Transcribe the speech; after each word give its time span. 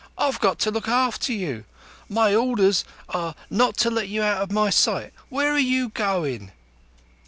"I've 0.17 0.39
got 0.39 0.57
to 0.61 0.71
look 0.71 0.87
after 0.87 1.31
you. 1.31 1.63
My 2.09 2.33
orders 2.33 2.85
are 3.09 3.35
not 3.51 3.77
to 3.85 3.91
let 3.91 4.07
you 4.07 4.23
out 4.23 4.41
of 4.41 4.51
my 4.51 4.71
sight. 4.71 5.13
Where 5.29 5.53
are 5.53 5.59
you 5.59 5.89
goin'?" 5.89 6.51